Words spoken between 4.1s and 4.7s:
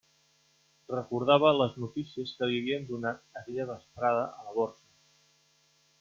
a la